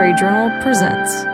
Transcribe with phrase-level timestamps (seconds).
[0.00, 1.26] ASHRAE Journal presents.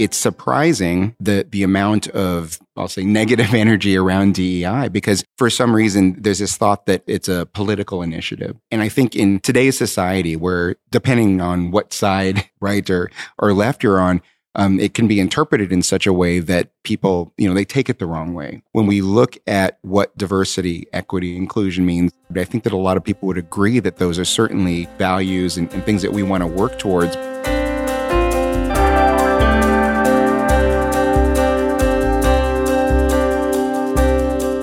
[0.00, 5.72] It's surprising the the amount of I'll say negative energy around DEI because for some
[5.72, 8.56] reason there's this thought that it's a political initiative.
[8.72, 13.84] And I think in today's society where depending on what side, right or or left
[13.84, 14.22] you're on,
[14.54, 17.88] um, it can be interpreted in such a way that people, you know, they take
[17.88, 18.62] it the wrong way.
[18.72, 23.04] When we look at what diversity, equity, inclusion means, I think that a lot of
[23.04, 26.46] people would agree that those are certainly values and, and things that we want to
[26.46, 27.16] work towards.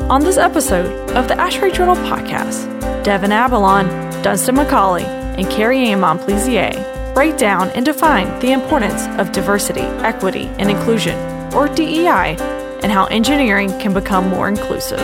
[0.10, 2.66] On this episode of the ASHRAE Journal podcast,
[3.04, 3.88] Devin Abelon,
[4.22, 10.46] Dunstan McCauley, and Carrie Ann Montplaisir break down and define the importance of diversity, equity,
[10.60, 11.18] and inclusion,
[11.52, 12.38] or DEI,
[12.84, 15.00] and how engineering can become more inclusive.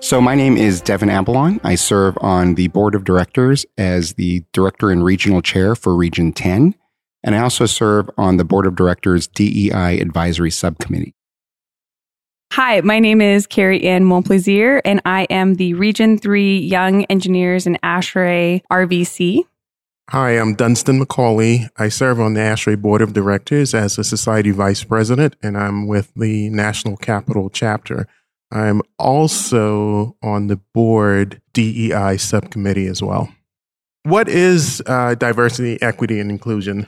[0.00, 1.60] So, my name is Devin Abelon.
[1.64, 6.34] I serve on the board of directors as the director and regional chair for Region
[6.34, 6.74] 10.
[7.22, 11.14] And I also serve on the board of directors DEI advisory subcommittee.
[12.56, 17.66] Hi, my name is Carrie Ann Montplaisir, and I am the Region 3 Young Engineers
[17.66, 19.40] in ASHRAE RVC.
[20.10, 21.68] Hi, I'm Dunstan McCauley.
[21.78, 25.88] I serve on the ASHRAE Board of Directors as a Society Vice President, and I'm
[25.88, 28.06] with the National Capital Chapter.
[28.52, 33.34] I'm also on the board DEI subcommittee as well.
[34.04, 36.86] What is uh, diversity, equity, and inclusion?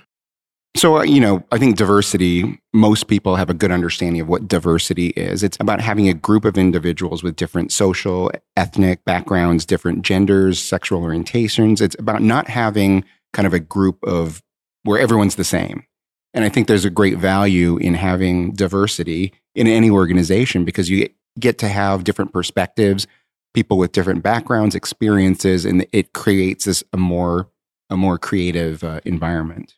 [0.76, 4.46] So, uh, you know, I think diversity, most people have a good understanding of what
[4.46, 5.42] diversity is.
[5.42, 11.00] It's about having a group of individuals with different social, ethnic backgrounds, different genders, sexual
[11.00, 11.80] orientations.
[11.80, 14.42] It's about not having kind of a group of
[14.82, 15.86] where everyone's the same.
[16.34, 21.08] And I think there's a great value in having diversity in any organization because you
[21.40, 23.06] get to have different perspectives,
[23.54, 27.48] people with different backgrounds, experiences, and it creates this a more
[27.88, 29.74] a more creative uh, environment.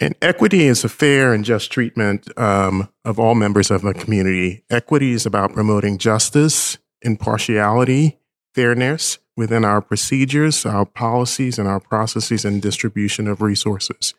[0.00, 4.64] And equity is a fair and just treatment um, of all members of a community.
[4.70, 8.18] Equity is about promoting justice, impartiality,
[8.54, 14.14] fairness within our procedures, our policies, and our processes and distribution of resources.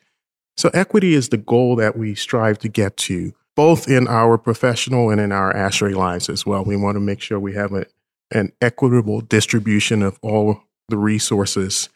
[0.56, 5.10] So, equity is the goal that we strive to get to, both in our professional
[5.10, 6.64] and in our ASHRAE lives as well.
[6.64, 7.86] We want to make sure we have a,
[8.30, 11.88] an equitable distribution of all the resources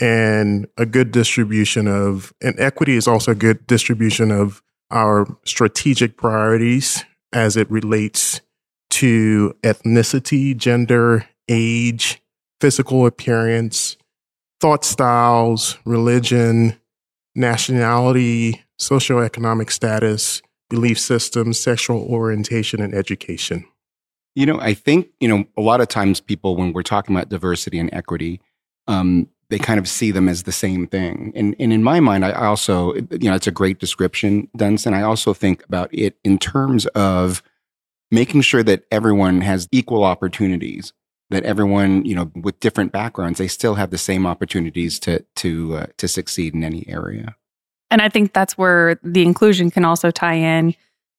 [0.00, 6.16] and a good distribution of, and equity is also a good distribution of our strategic
[6.16, 8.40] priorities as it relates
[8.90, 12.20] to ethnicity, gender, age,
[12.60, 13.96] physical appearance,
[14.60, 16.76] thought styles, religion,
[17.34, 23.64] nationality, socioeconomic status, belief systems, sexual orientation, and education.
[24.34, 27.28] You know, I think, you know, a lot of times people, when we're talking about
[27.28, 28.40] diversity and equity,
[28.86, 31.32] um, they kind of see them as the same thing.
[31.34, 34.94] And, and in my mind, I also, you know, it's a great description, Dunstan.
[34.94, 37.42] I also think about it in terms of
[38.12, 40.92] making sure that everyone has equal opportunities,
[41.30, 45.76] that everyone, you know, with different backgrounds, they still have the same opportunities to, to,
[45.76, 47.34] uh, to succeed in any area.
[47.90, 50.76] And I think that's where the inclusion can also tie in.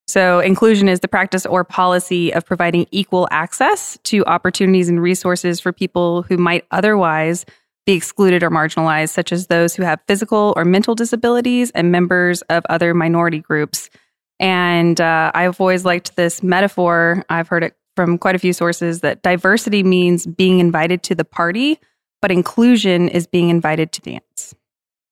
[0.07, 5.59] So, inclusion is the practice or policy of providing equal access to opportunities and resources
[5.59, 7.45] for people who might otherwise
[7.85, 12.41] be excluded or marginalized, such as those who have physical or mental disabilities and members
[12.43, 13.89] of other minority groups.
[14.39, 17.23] And uh, I've always liked this metaphor.
[17.29, 21.25] I've heard it from quite a few sources that diversity means being invited to the
[21.25, 21.79] party,
[22.21, 24.55] but inclusion is being invited to dance.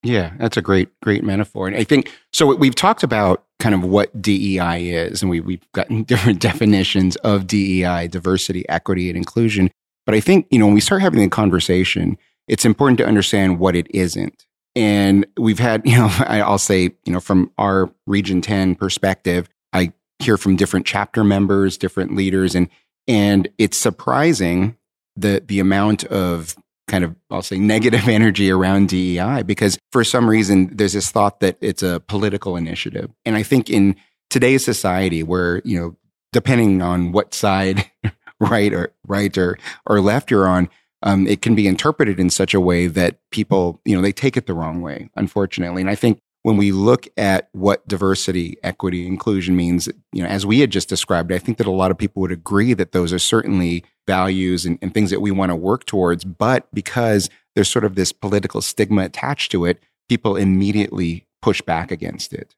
[0.01, 1.67] Yeah, that's a great, great metaphor.
[1.67, 2.55] And I think so.
[2.55, 7.47] We've talked about kind of what DEI is, and we, we've gotten different definitions of
[7.47, 9.69] DEI, diversity, equity, and inclusion.
[10.05, 12.17] But I think, you know, when we start having the conversation,
[12.49, 14.45] it's important to understand what it isn't.
[14.75, 19.93] And we've had, you know, I'll say, you know, from our Region 10 perspective, I
[20.17, 22.67] hear from different chapter members, different leaders, and
[23.07, 24.75] and it's surprising
[25.15, 26.55] the the amount of
[26.87, 31.39] kind of I'll say negative energy around DEI because for some reason there's this thought
[31.39, 33.11] that it's a political initiative.
[33.25, 33.95] And I think in
[34.29, 35.95] today's society where, you know,
[36.33, 37.89] depending on what side
[38.39, 40.69] right or right or or left you're on,
[41.03, 44.35] um, it can be interpreted in such a way that people, you know, they take
[44.35, 45.81] it the wrong way, unfortunately.
[45.81, 50.45] And I think when we look at what diversity, equity, inclusion means, you know, as
[50.45, 53.11] we had just described, I think that a lot of people would agree that those
[53.11, 56.23] are certainly values and, and things that we want to work towards.
[56.23, 61.91] But because there's sort of this political stigma attached to it, people immediately push back
[61.91, 62.55] against it.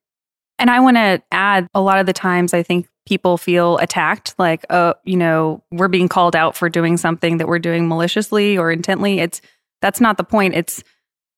[0.60, 4.36] And I want to add a lot of the times I think people feel attacked,
[4.38, 8.58] like, uh, you know, we're being called out for doing something that we're doing maliciously
[8.58, 9.20] or intently.
[9.20, 9.42] It's
[9.82, 10.54] that's not the point.
[10.54, 10.84] It's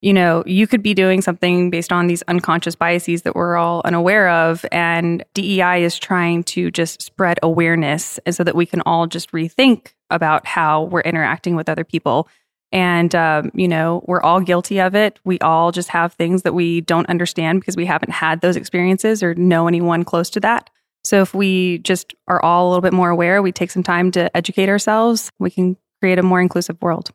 [0.04, 3.81] you know, you could be doing something based on these unconscious biases that we're all
[3.86, 4.65] unaware of.
[4.69, 9.94] And DEI is trying to just spread awareness so that we can all just rethink
[10.09, 12.27] about how we're interacting with other people.
[12.74, 15.19] And, um, you know, we're all guilty of it.
[15.24, 19.24] We all just have things that we don't understand because we haven't had those experiences
[19.24, 20.69] or know anyone close to that.
[21.03, 24.11] So if we just are all a little bit more aware, we take some time
[24.11, 27.11] to educate ourselves, we can create a more inclusive world.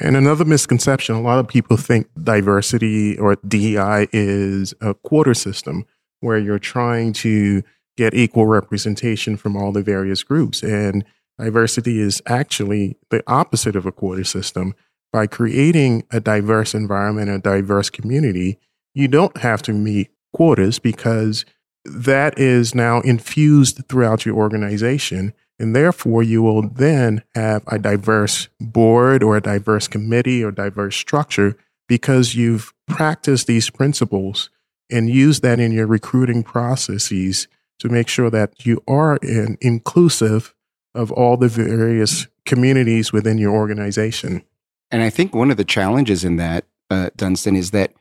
[0.00, 5.84] And another misconception a lot of people think diversity or DEI is a quota system
[6.20, 7.62] where you're trying to
[7.96, 10.62] get equal representation from all the various groups.
[10.62, 11.04] And
[11.38, 14.74] diversity is actually the opposite of a quota system
[15.12, 18.58] by creating a diverse environment, a diverse community,
[18.94, 21.44] you don't have to meet quotas because
[21.90, 25.32] that is now infused throughout your organization.
[25.58, 30.96] And therefore, you will then have a diverse board or a diverse committee or diverse
[30.96, 31.56] structure
[31.88, 34.50] because you've practiced these principles
[34.90, 37.48] and used that in your recruiting processes
[37.80, 40.54] to make sure that you are in, inclusive
[40.94, 44.42] of all the various communities within your organization.
[44.90, 47.92] And I think one of the challenges in that, uh, Dunstan, is that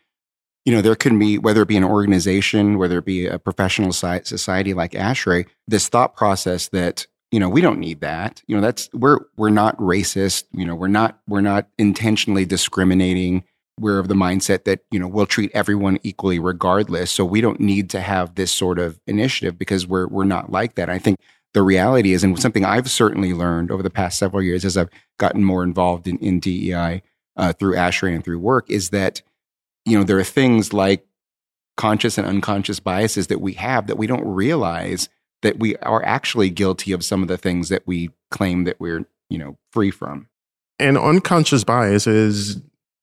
[0.68, 3.94] you know there can be whether it be an organization, whether it be a professional
[3.94, 8.44] society like ASHRAE, this thought process that you know we don't need that.
[8.48, 10.44] You know that's we're we're not racist.
[10.52, 13.46] You know we're not we're not intentionally discriminating.
[13.80, 17.12] We're of the mindset that you know we'll treat everyone equally regardless.
[17.12, 20.76] So we don't need to have this sort of initiative because we're we're not like
[20.76, 20.90] that.
[20.90, 21.18] I think
[21.54, 24.90] the reality is, and something I've certainly learned over the past several years as I've
[25.18, 27.04] gotten more involved in, in DEI
[27.38, 29.22] uh, through ASHRAE and through work, is that
[29.88, 31.06] you know there are things like
[31.78, 35.10] conscious and unconscious biases that we have that we don't realize
[35.44, 39.06] that we are actually guilty of some of the things that we claim that we're
[39.30, 40.28] you know free from.
[40.80, 42.62] And unconscious bias is,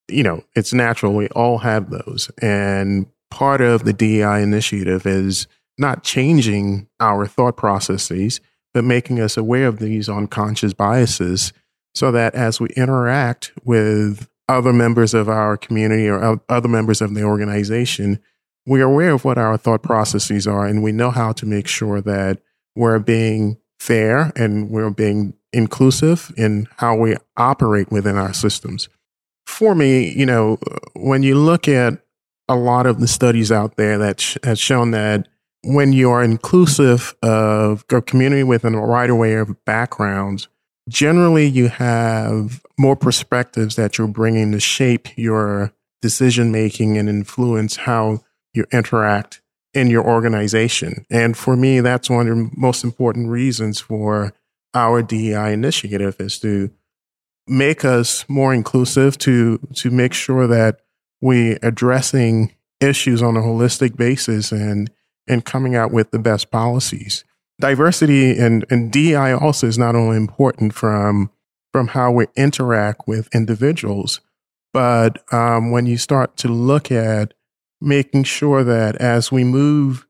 [0.09, 1.15] you know, it's natural.
[1.15, 7.57] We all have those, and part of the DEI initiative is not changing our thought
[7.57, 8.41] processes,
[8.73, 11.53] but making us aware of these unconscious biases
[11.95, 17.15] so that as we interact with other members of our community or other members of
[17.15, 18.21] the organization,
[18.67, 21.67] we are aware of what our thought processes are and we know how to make
[21.67, 22.41] sure that
[22.75, 28.89] we're being fair and we're being inclusive in how we operate within our systems.
[29.47, 30.59] For me, you know,
[30.95, 32.01] when you look at
[32.49, 35.29] a lot of the studies out there that sh- has shown that
[35.63, 40.49] when you are inclusive of a community with a wide array of backgrounds,
[40.89, 45.73] generally you have more perspectives that you're bringing to shape your
[46.03, 48.21] decision making and influence how
[48.53, 49.41] you interact
[49.73, 51.05] in your organization.
[51.11, 54.33] And for me, that's one of the most important reasons for
[54.75, 56.71] our DEI initiative is to
[57.47, 60.81] make us more inclusive, to to make sure that
[61.21, 64.91] we addressing issues on a holistic basis and
[65.27, 67.25] and coming out with the best policies.
[67.61, 71.31] Diversity and, and DEI also is not only important from,
[71.73, 74.21] from how we interact with individuals,
[74.73, 77.33] but um, when you start to look at
[77.81, 80.07] making sure that as we move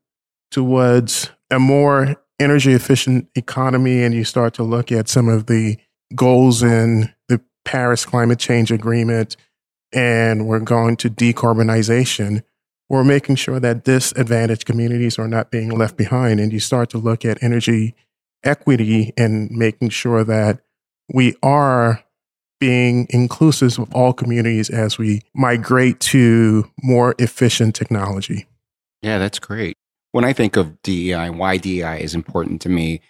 [0.49, 5.77] towards a more energy efficient economy and you start to look at some of the
[6.15, 9.37] goals in the Paris Climate Change Agreement
[9.93, 12.43] and we're going to decarbonization,
[12.89, 16.39] we're making sure that disadvantaged communities are not being left behind.
[16.39, 17.95] And you start to look at energy
[18.43, 20.61] equity and making sure that
[21.11, 22.03] we are
[22.59, 28.47] being inclusive of all communities as we migrate to more efficient technology.
[29.01, 29.77] Yeah, that's great.
[30.11, 33.01] When I think of DEI why DEI is important to me,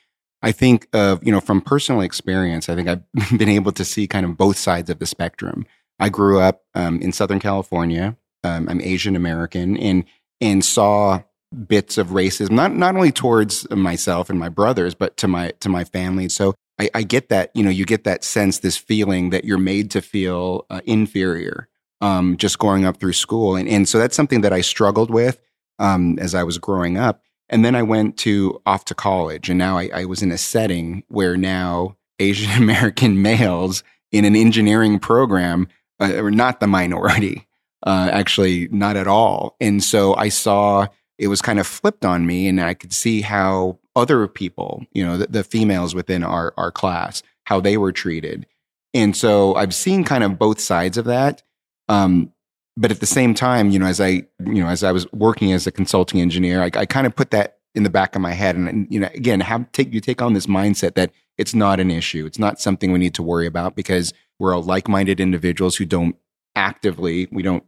[0.41, 3.03] I think of, you know, from personal experience, I think I've
[3.37, 5.65] been able to see kind of both sides of the spectrum.
[5.99, 10.05] I grew up um, in Southern California um, I'm Asian American and
[10.39, 11.23] and saw
[11.67, 15.69] bits of racism not not only towards myself and my brothers but to my to
[15.69, 16.29] my family.
[16.29, 19.57] So I, I get that you know you get that sense, this feeling that you're
[19.57, 21.67] made to feel uh, inferior
[22.01, 25.41] um, just growing up through school, and and so that's something that I struggled with
[25.79, 27.21] um, as I was growing up.
[27.47, 30.37] And then I went to off to college, and now I, I was in a
[30.37, 35.67] setting where now Asian American males in an engineering program
[35.99, 37.47] uh, not the minority
[37.85, 39.55] uh, actually not at all.
[39.61, 40.87] And so I saw
[41.17, 45.05] it was kind of flipped on me, and I could see how other people, you
[45.05, 48.45] know, the, the females within our our class, how they were treated.
[48.93, 51.43] And so I've seen kind of both sides of that.
[51.89, 52.31] Um,
[52.77, 55.53] but at the same time, you know, as I, you know, as I was working
[55.53, 58.31] as a consulting engineer, I, I kind of put that in the back of my
[58.31, 58.55] head.
[58.55, 61.91] And, you know, again, have take, you take on this mindset that it's not an
[61.91, 62.25] issue.
[62.25, 66.15] It's not something we need to worry about because we're all like-minded individuals who don't
[66.55, 67.65] actively, we don't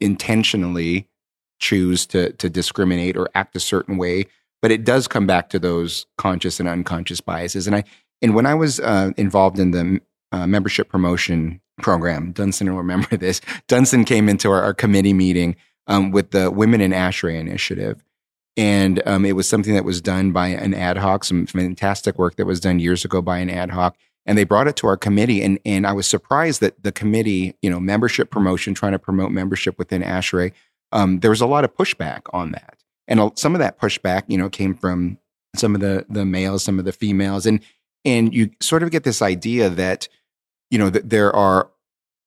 [0.00, 1.08] intentionally
[1.60, 4.26] choose to to discriminate or act a certain way,
[4.62, 7.66] but it does come back to those conscious and unconscious biases.
[7.66, 7.84] And I
[8.22, 10.00] and when I was uh, involved in the
[10.32, 13.40] uh, membership promotion program, Dunstan will remember this.
[13.66, 15.56] Dunstan came into our, our committee meeting
[15.86, 18.04] um, with the Women in ASHRAE initiative.
[18.56, 22.36] And um, it was something that was done by an ad hoc, some fantastic work
[22.36, 23.96] that was done years ago by an ad hoc.
[24.28, 25.42] And they brought it to our committee.
[25.42, 29.32] And, and I was surprised that the committee, you know, membership promotion, trying to promote
[29.32, 30.52] membership within ASHRAE,
[30.92, 32.78] um, there was a lot of pushback on that.
[33.08, 35.18] And some of that pushback, you know, came from
[35.56, 37.46] some of the, the males, some of the females.
[37.46, 37.60] And,
[38.04, 40.08] and you sort of get this idea that,
[40.70, 41.70] you know, that there are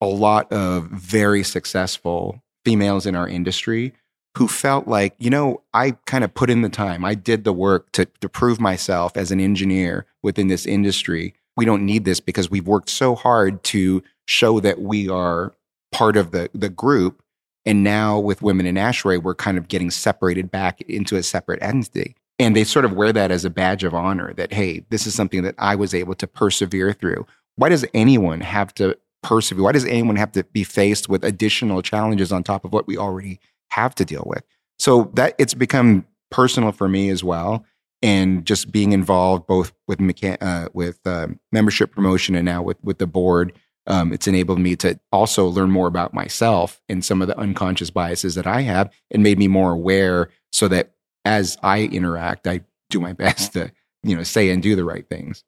[0.01, 3.93] a lot of very successful females in our industry
[4.37, 7.05] who felt like, you know, I kind of put in the time.
[7.05, 11.35] I did the work to, to prove myself as an engineer within this industry.
[11.57, 15.53] We don't need this because we've worked so hard to show that we are
[15.91, 17.21] part of the, the group.
[17.65, 21.61] And now with Women in ASHRAE, we're kind of getting separated back into a separate
[21.61, 22.15] entity.
[22.39, 25.13] And they sort of wear that as a badge of honor that, hey, this is
[25.13, 27.27] something that I was able to persevere through.
[27.57, 29.63] Why does anyone have to persevere?
[29.63, 32.97] Why does anyone have to be faced with additional challenges on top of what we
[32.97, 33.39] already
[33.69, 34.43] have to deal with?
[34.79, 37.63] So that it's become personal for me as well.
[38.03, 42.77] And just being involved both with mecha- uh, with uh, membership promotion and now with
[42.83, 43.53] with the board,
[43.87, 47.89] um, it's enabled me to also learn more about myself and some of the unconscious
[47.89, 50.93] biases that I have, and made me more aware so that
[51.25, 53.71] as I interact, I do my best to
[54.03, 55.43] you know say and do the right things.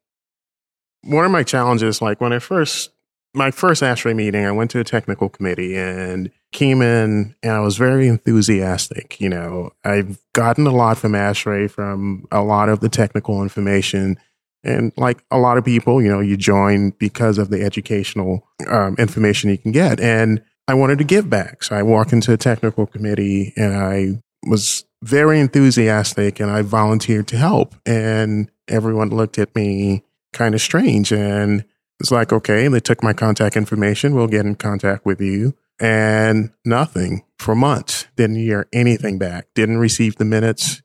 [1.02, 2.90] One of my challenges, like when I first
[3.34, 7.60] my first ASHRAE meeting, I went to a technical committee and came in and I
[7.60, 9.20] was very enthusiastic.
[9.20, 14.16] You know, I've gotten a lot from ASHRAE from a lot of the technical information.
[14.62, 18.94] And like a lot of people, you know, you join because of the educational um,
[18.98, 20.00] information you can get.
[20.00, 21.62] And I wanted to give back.
[21.62, 27.26] So I walked into a technical committee and I was very enthusiastic and I volunteered
[27.28, 27.74] to help.
[27.84, 31.12] And everyone looked at me kind of strange.
[31.12, 31.64] And
[32.00, 34.14] it's like, okay, they took my contact information.
[34.14, 35.54] We'll get in contact with you.
[35.80, 38.06] And nothing for months.
[38.16, 39.48] Didn't hear anything back.
[39.54, 40.82] Didn't receive the minutes.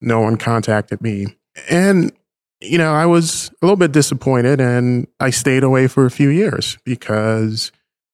[0.00, 1.38] No one contacted me.
[1.70, 2.12] And,
[2.60, 6.28] you know, I was a little bit disappointed and I stayed away for a few
[6.28, 7.72] years because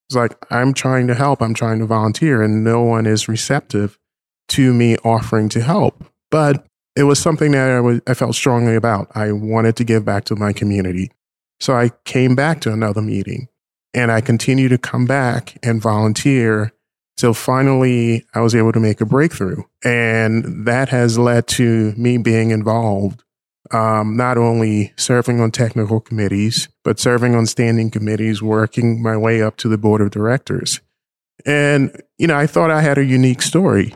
[0.09, 1.43] it's like, I'm trying to help.
[1.43, 3.99] I'm trying to volunteer and no one is receptive
[4.49, 6.05] to me offering to help.
[6.31, 6.65] But
[6.95, 9.11] it was something that I, was, I felt strongly about.
[9.15, 11.11] I wanted to give back to my community.
[11.61, 13.49] So I came back to another meeting
[13.95, 16.73] and I continued to come back and volunteer
[17.17, 19.63] till finally I was able to make a breakthrough.
[19.85, 23.23] And that has led to me being involved,
[23.71, 29.43] um, not only serving on technical committees, but serving on standing committees, working my way
[29.43, 30.81] up to the board of directors.
[31.45, 33.95] And, you know, I thought I had a unique story.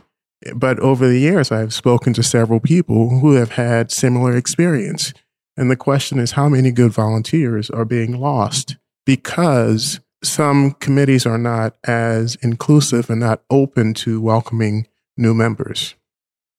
[0.55, 5.15] But over the years, I've spoken to several people who have had similar experience.
[5.57, 8.77] And the question is how many good volunteers are being lost
[9.07, 14.87] because some committees are not as inclusive and not open to welcoming
[15.17, 15.95] new members.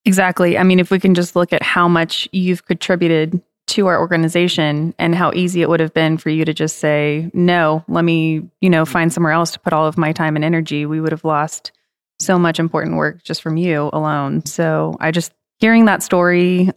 [0.04, 0.58] Exactly.
[0.58, 4.94] I mean, if we can just look at how much you've contributed to our organization
[4.98, 8.48] and how easy it would have been for you to just say, no, let me,
[8.62, 11.12] you know, find somewhere else to put all of my time and energy, we would
[11.12, 11.70] have lost
[12.18, 14.44] so much important work just from you alone.
[14.46, 16.70] So I just, hearing that story,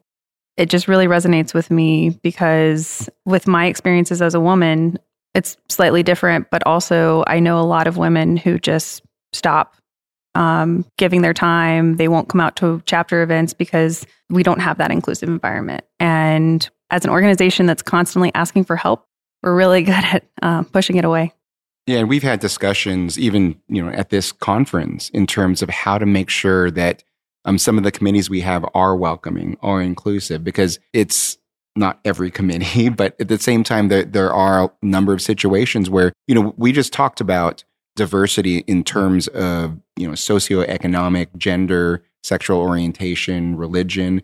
[0.58, 5.00] it just really resonates with me because with my experiences as a woman,
[5.34, 9.02] it's slightly different, but also I know a lot of women who just
[9.34, 9.76] stop
[10.36, 11.98] um, giving their time.
[11.98, 15.84] They won't come out to chapter events because we don't have that inclusive environment.
[16.00, 19.06] And as an organization that's constantly asking for help,
[19.44, 21.34] we're really good at uh, pushing it away.
[21.88, 25.98] Yeah, and we've had discussions even you know at this conference in terms of how
[25.98, 27.04] to make sure that
[27.44, 31.40] um, some of the committees we have are welcoming or inclusive because it's
[31.76, 35.90] not every committee, but at the same time, there, there are a number of situations
[35.90, 37.64] where, you know, we just talked about
[37.96, 44.22] diversity in terms of, you know, socioeconomic, gender, sexual orientation, religion,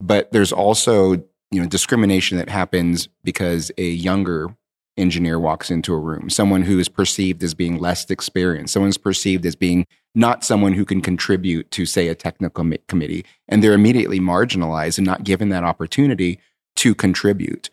[0.00, 1.12] but there's also,
[1.50, 4.48] you know, discrimination that happens because a younger
[4.96, 9.44] engineer walks into a room, someone who is perceived as being less experienced, someone's perceived
[9.46, 14.20] as being not someone who can contribute to, say, a technical committee, and they're immediately
[14.20, 16.38] marginalized and not given that opportunity
[16.80, 17.70] to contribute.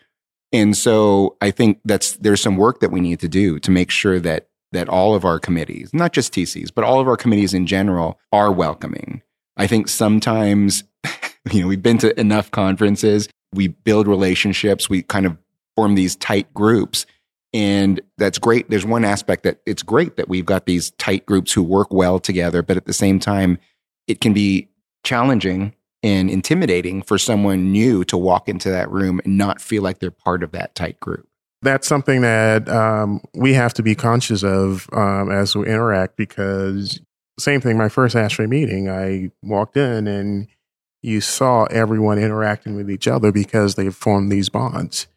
[0.53, 3.91] And so I think that's there's some work that we need to do to make
[3.91, 7.53] sure that that all of our committees, not just TCs, but all of our committees
[7.53, 9.21] in general are welcoming.
[9.55, 10.83] I think sometimes,
[11.51, 15.37] you know, we've been to enough conferences, we build relationships, we kind of
[15.75, 17.05] form these tight groups
[17.53, 18.69] And that's great.
[18.69, 22.19] There's one aspect that it's great that we've got these tight groups who work well
[22.19, 23.57] together, but at the same time,
[24.05, 24.67] it can be
[25.03, 25.73] challenging
[26.07, 30.11] and intimidating for someone new to walk into that room and not feel like they're
[30.11, 31.27] part of that tight group.
[31.61, 37.01] That's something that um, we have to be conscious of um, as we interact because,
[37.39, 40.47] same thing, my first ASHRAE meeting, I walked in and
[41.01, 45.07] you saw everyone interacting with each other because they've formed these bonds.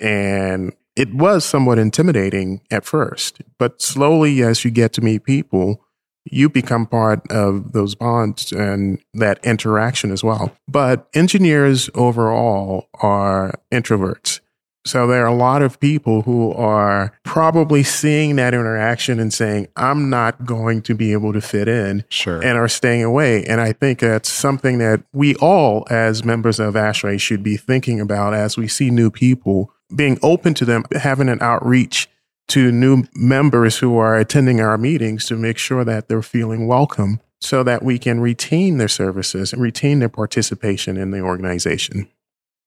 [0.00, 5.84] And it was somewhat intimidating at first, but slowly as you get to meet people,
[6.24, 10.56] you become part of those bonds and that interaction as well.
[10.68, 14.40] But engineers overall are introverts.
[14.84, 19.68] So there are a lot of people who are probably seeing that interaction and saying,
[19.76, 22.42] I'm not going to be able to fit in sure.
[22.42, 23.44] and are staying away.
[23.44, 28.00] And I think that's something that we all as members of ASHRAE should be thinking
[28.00, 32.08] about as we see new people being open to them, having an outreach
[32.52, 37.18] to new members who are attending our meetings to make sure that they're feeling welcome
[37.40, 42.06] so that we can retain their services and retain their participation in the organization.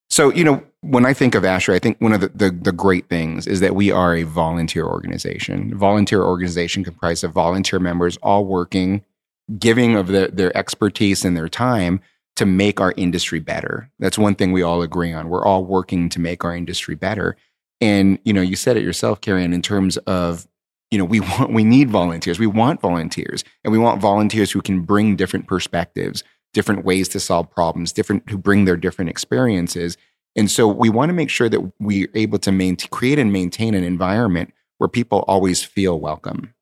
[0.10, 2.72] So, you know, when I think of ASHRAE, I think one of the, the, the,
[2.72, 5.77] great things is that we are a volunteer organization.
[5.77, 9.04] Volunteer organization comprised of volunteer members all working,
[9.60, 12.01] giving of the, their expertise and their time
[12.38, 13.92] to make our industry better.
[14.00, 15.30] That's one thing we all agree on.
[15.30, 17.38] We're all working to make our industry better.
[17.82, 20.48] And, you know, you said it yourself, Karen, in terms of,
[20.91, 22.39] you know, we want, we need volunteers.
[22.39, 27.20] We want volunteers and we want volunteers who can bring different perspectives, different ways to
[27.20, 29.98] solve problems, different, who bring their different experiences.
[30.36, 33.74] And so we want to make sure that we're able to maintain, create and maintain
[33.74, 36.53] an environment where people always feel welcome.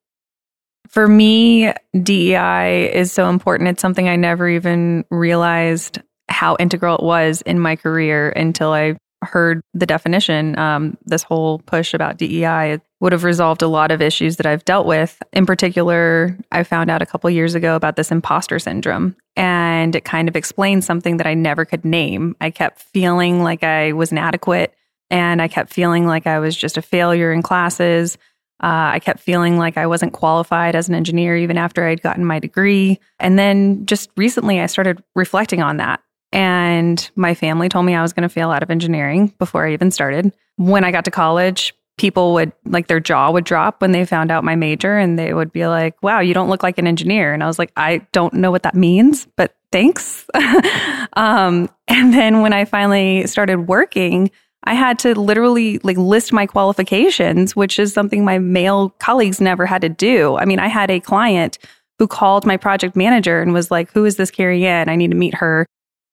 [0.88, 3.68] For me, DEI is so important.
[3.68, 8.96] It's something I never even realized how integral it was in my career until I
[9.24, 10.58] heard the definition.
[10.58, 14.64] Um, this whole push about DEI would have resolved a lot of issues that I've
[14.64, 15.22] dealt with.
[15.32, 20.04] In particular, I found out a couple years ago about this imposter syndrome, and it
[20.04, 22.36] kind of explained something that I never could name.
[22.40, 24.74] I kept feeling like I was inadequate,
[25.10, 28.16] and I kept feeling like I was just a failure in classes.
[28.62, 32.24] Uh, I kept feeling like I wasn't qualified as an engineer even after I'd gotten
[32.24, 33.00] my degree.
[33.18, 36.00] And then just recently, I started reflecting on that.
[36.34, 39.72] And my family told me I was going to fail out of engineering before I
[39.72, 40.32] even started.
[40.56, 44.32] When I got to college, people would like their jaw would drop when they found
[44.32, 47.32] out my major and they would be like, wow, you don't look like an engineer.
[47.32, 50.26] And I was like, I don't know what that means, but thanks.
[51.12, 54.28] um, and then when I finally started working,
[54.64, 59.66] I had to literally like list my qualifications, which is something my male colleagues never
[59.66, 60.36] had to do.
[60.36, 61.58] I mean, I had a client
[62.00, 64.88] who called my project manager and was like, Who is this Carrie Ann?
[64.88, 65.64] I need to meet her.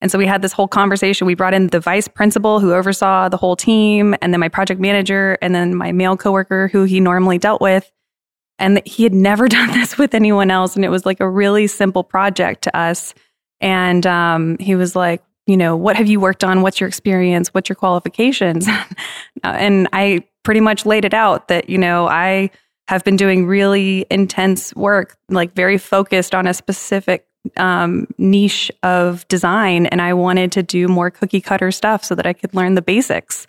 [0.02, 1.28] And so we had this whole conversation.
[1.28, 4.80] We brought in the vice principal who oversaw the whole team, and then my project
[4.80, 7.90] manager, and then my male coworker who he normally dealt with.
[8.58, 10.74] And he had never done this with anyone else.
[10.74, 13.14] And it was like a really simple project to us.
[13.60, 16.62] And um, he was like, you know, what have you worked on?
[16.62, 17.54] What's your experience?
[17.54, 18.68] What's your qualifications?
[19.44, 22.50] and I pretty much laid it out that, you know, I
[22.88, 29.26] have been doing really intense work, like very focused on a specific um, niche of
[29.28, 29.86] design.
[29.86, 32.82] And I wanted to do more cookie cutter stuff so that I could learn the
[32.82, 33.46] basics.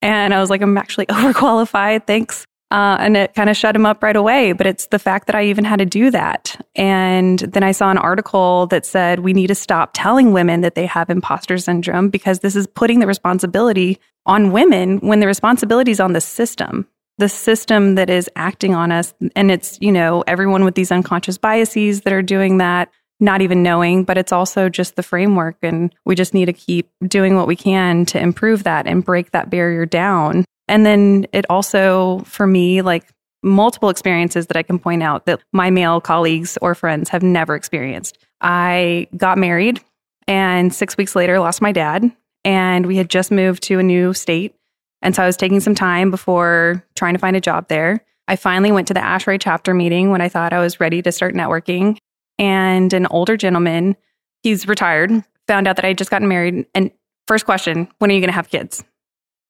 [0.00, 2.06] And I was like, I'm actually overqualified.
[2.06, 2.46] Thanks.
[2.72, 4.52] Uh, and it kind of shut him up right away.
[4.52, 6.58] But it's the fact that I even had to do that.
[6.74, 10.74] And then I saw an article that said we need to stop telling women that
[10.74, 15.90] they have imposter syndrome because this is putting the responsibility on women when the responsibility
[15.90, 16.88] is on the system.
[17.18, 19.12] The system that is acting on us.
[19.36, 22.90] And it's, you know, everyone with these unconscious biases that are doing that,
[23.22, 25.56] not even knowing, but it's also just the framework.
[25.62, 29.30] And we just need to keep doing what we can to improve that and break
[29.30, 34.78] that barrier down and then it also, for me, like multiple experiences that I can
[34.78, 38.18] point out that my male colleagues or friends have never experienced.
[38.40, 39.82] I got married
[40.26, 42.10] and six weeks later lost my dad,
[42.44, 44.54] and we had just moved to a new state.
[45.02, 48.04] And so I was taking some time before trying to find a job there.
[48.28, 51.10] I finally went to the ASHRAE chapter meeting when I thought I was ready to
[51.10, 51.98] start networking.
[52.38, 53.96] And an older gentleman,
[54.42, 55.10] he's retired,
[55.46, 56.66] found out that I had just gotten married.
[56.74, 56.90] And
[57.26, 58.84] first question, when are you going to have kids?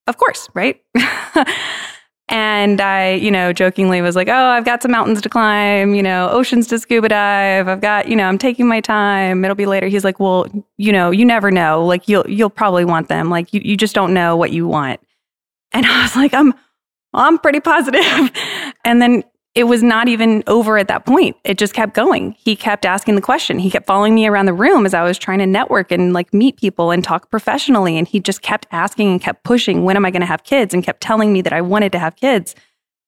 [0.06, 0.82] of course, right?
[2.28, 6.02] and I, you know, jokingly was like, oh, I've got some mountains to climb, you
[6.02, 7.68] know, oceans to scuba dive.
[7.68, 9.44] I've got, you know, I'm taking my time.
[9.44, 9.86] It'll be later.
[9.86, 11.84] He's like, well, you know, you never know.
[11.84, 13.30] Like you'll, you'll probably want them.
[13.30, 15.00] Like you, you just don't know what you want.
[15.72, 16.52] And I was like, I'm,
[17.14, 18.02] I'm pretty positive.
[18.84, 19.22] and then
[19.54, 21.36] it was not even over at that point.
[21.44, 22.34] It just kept going.
[22.38, 23.58] He kept asking the question.
[23.58, 26.32] He kept following me around the room as I was trying to network and like
[26.32, 27.98] meet people and talk professionally.
[27.98, 30.72] And he just kept asking and kept pushing, when am I going to have kids?
[30.72, 32.54] And kept telling me that I wanted to have kids.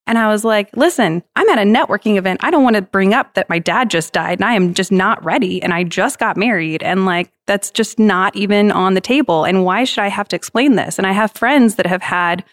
[0.07, 2.41] And I was like, listen, I'm at a networking event.
[2.45, 4.93] I don't want to bring up that my dad just died and I am just
[4.93, 6.83] not ready and I just got married.
[6.83, 9.45] And like, that's just not even on the table.
[9.45, 10.99] And why should I have to explain this?
[10.99, 12.45] And I have friends that have had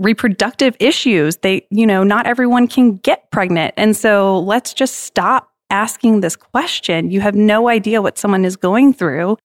[0.00, 1.36] reproductive issues.
[1.36, 3.74] They, you know, not everyone can get pregnant.
[3.76, 7.10] And so let's just stop asking this question.
[7.10, 9.36] You have no idea what someone is going through.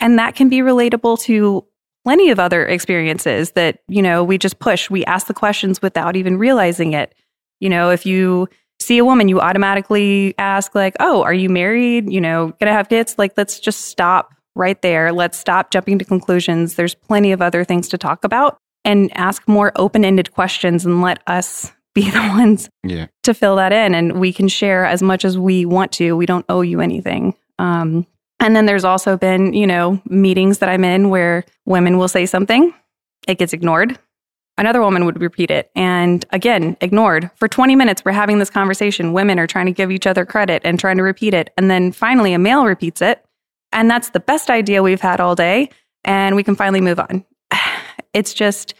[0.00, 1.64] And that can be relatable to
[2.04, 4.88] plenty of other experiences that, you know, we just push.
[4.88, 7.14] We ask the questions without even realizing it.
[7.60, 8.48] You know, if you
[8.80, 12.10] see a woman, you automatically ask, like, oh, are you married?
[12.10, 13.16] You know, gonna have kids?
[13.18, 15.12] Like, let's just stop right there.
[15.12, 16.76] Let's stop jumping to conclusions.
[16.76, 18.58] There's plenty of other things to talk about
[18.88, 23.06] and ask more open ended questions and let us be the ones yeah.
[23.22, 23.94] to fill that in.
[23.94, 26.16] And we can share as much as we want to.
[26.16, 27.34] We don't owe you anything.
[27.58, 28.06] Um,
[28.40, 32.24] and then there's also been, you know, meetings that I'm in where women will say
[32.24, 32.72] something,
[33.26, 33.98] it gets ignored.
[34.56, 35.70] Another woman would repeat it.
[35.74, 37.30] And again, ignored.
[37.36, 39.12] For 20 minutes, we're having this conversation.
[39.12, 41.50] Women are trying to give each other credit and trying to repeat it.
[41.56, 43.24] And then finally, a male repeats it.
[43.72, 45.70] And that's the best idea we've had all day.
[46.04, 47.24] And we can finally move on.
[48.12, 48.74] It's just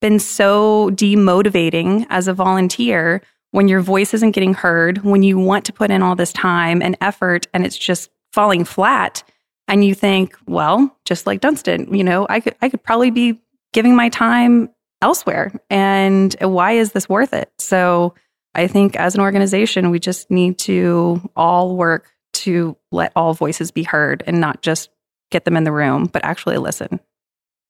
[0.00, 5.64] been so demotivating as a volunteer when your voice isn't getting heard, when you want
[5.66, 9.22] to put in all this time and effort and it's just falling flat
[9.68, 13.40] and you think, well, just like Dunstan, you know, I could I could probably be
[13.72, 14.70] giving my time
[15.00, 17.52] elsewhere and why is this worth it?
[17.58, 18.14] So,
[18.54, 23.70] I think as an organization, we just need to all work to let all voices
[23.70, 24.90] be heard and not just
[25.30, 27.00] get them in the room, but actually listen.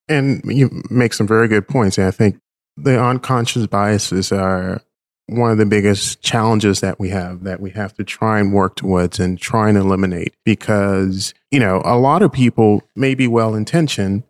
[0.08, 1.98] And you make some very good points.
[1.98, 2.38] And I think
[2.76, 4.82] the unconscious biases are
[5.26, 8.76] one of the biggest challenges that we have that we have to try and work
[8.76, 13.54] towards and try and eliminate because, you know, a lot of people may be well
[13.54, 14.22] intentioned,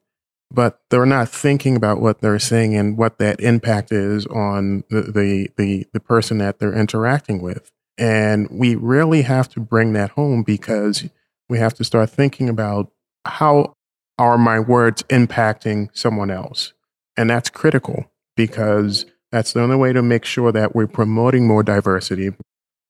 [0.52, 5.02] but they're not thinking about what they're saying and what that impact is on the,
[5.02, 7.72] the, the, the person that they're interacting with.
[7.98, 11.08] And we really have to bring that home because
[11.48, 12.90] we have to start thinking about
[13.24, 13.74] how
[14.18, 16.72] are my words impacting someone else?
[17.16, 21.62] And that's critical because that's the only way to make sure that we're promoting more
[21.62, 22.30] diversity,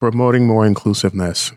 [0.01, 1.53] promoting more inclusiveness.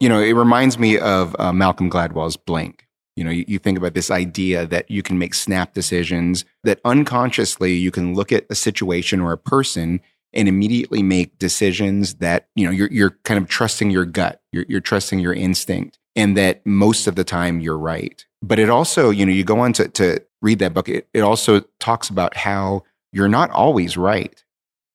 [0.00, 2.86] You know, it reminds me of uh, Malcolm Gladwell's Blink.
[3.16, 6.80] You know, you, you, think about this idea that you can make snap decisions, that
[6.84, 10.00] unconsciously you can look at a situation or a person
[10.32, 14.66] and immediately make decisions that, you know, you're, you're kind of trusting your gut, you're,
[14.68, 18.24] you're trusting your instinct, and that most of the time you're right.
[18.42, 21.20] But it also, you know, you go on to, to read that book, it, it
[21.20, 24.44] also talks about how you're not always right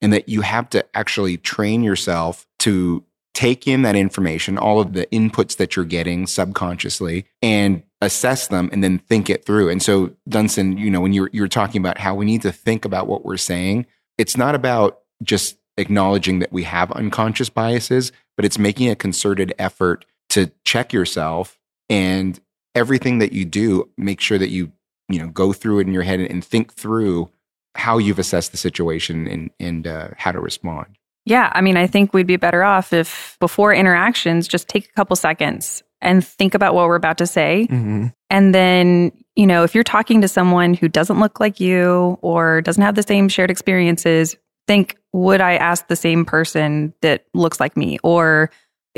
[0.02, 3.04] and that you have to actually train yourself to
[3.34, 8.70] take in that information, all of the inputs that you're getting subconsciously and assess them
[8.72, 9.70] and then think it through.
[9.70, 12.86] And so Dunstan, you know, when you're you're talking about how we need to think
[12.86, 18.46] about what we're saying, it's not about just acknowledging that we have unconscious biases, but
[18.46, 21.58] it's making a concerted effort to check yourself
[21.90, 22.40] and
[22.76, 24.72] everything that you do, make sure that you,
[25.10, 27.30] you know, go through it in your head and think through
[27.76, 30.98] how you've assessed the situation and, and uh, how to respond.
[31.26, 31.52] Yeah.
[31.54, 35.16] I mean, I think we'd be better off if before interactions, just take a couple
[35.16, 37.68] seconds and think about what we're about to say.
[37.70, 38.08] Mm-hmm.
[38.30, 42.62] And then, you know, if you're talking to someone who doesn't look like you or
[42.62, 44.36] doesn't have the same shared experiences,
[44.68, 48.00] think, would I ask the same person that looks like me?
[48.04, 48.50] Or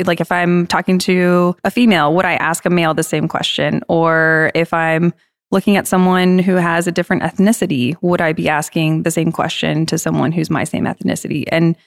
[0.03, 3.81] like if I'm talking to a female, would I ask a male the same question?
[3.88, 5.13] Or if I'm
[5.51, 9.86] looking at someone who has a different ethnicity, would I be asking the same question
[9.86, 11.45] to someone who's my same ethnicity?
[11.49, 11.77] And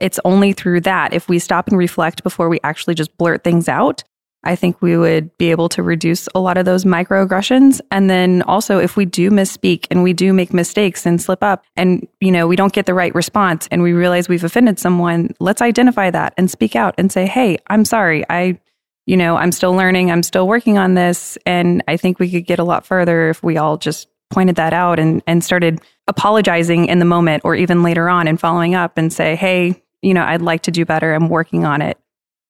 [0.00, 3.68] it's only through that, if we stop and reflect before we actually just blurt things
[3.68, 4.04] out,
[4.44, 7.80] I think we would be able to reduce a lot of those microaggressions.
[7.90, 11.64] And then also, if we do misspeak and we do make mistakes and slip up
[11.76, 15.34] and, you know, we don't get the right response and we realize we've offended someone,
[15.40, 18.24] let's identify that and speak out and say, Hey, I'm sorry.
[18.30, 18.60] I
[19.08, 21.38] you know, I'm still learning, I'm still working on this.
[21.46, 24.74] And I think we could get a lot further if we all just pointed that
[24.74, 28.98] out and, and started apologizing in the moment or even later on and following up
[28.98, 31.14] and say, hey, you know, I'd like to do better.
[31.14, 31.96] I'm working on it.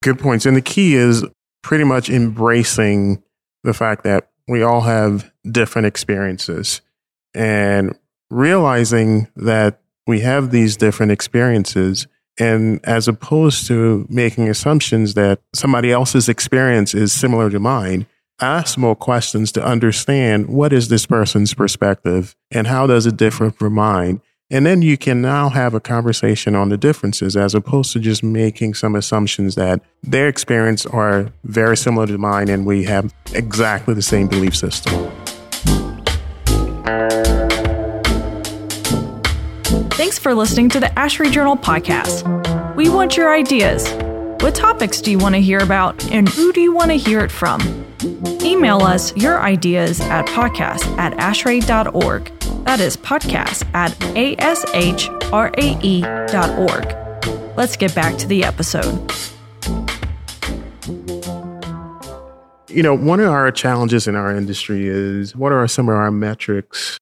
[0.03, 0.47] Good points.
[0.47, 1.25] And the key is
[1.69, 3.23] pretty much embracing
[3.63, 6.81] the fact that we all have different experiences
[7.35, 7.95] and
[8.31, 12.07] realizing that we have these different experiences
[12.39, 18.07] and as opposed to making assumptions that somebody else's experience is similar to mine,
[18.41, 23.51] ask more questions to understand what is this person's perspective and how does it differ
[23.51, 24.23] from mine?
[24.51, 28.23] And then you can now have a conversation on the differences as opposed to just
[28.23, 33.93] making some assumptions that their experience are very similar to mine and we have exactly
[33.93, 35.11] the same belief system.
[39.91, 42.75] Thanks for listening to the ASHRAE Journal podcast.
[42.75, 43.87] We want your ideas.
[44.43, 47.21] What topics do you want to hear about, and who do you want to hear
[47.21, 47.61] it from?
[48.41, 52.38] Email us your ideas at podcast at ashrae.org.
[52.69, 54.77] That is podcast at ashrae.org.
[57.57, 59.11] Let's get back to the episode.
[62.69, 66.11] You know, one of our challenges in our industry is what are some of our
[66.11, 66.99] metrics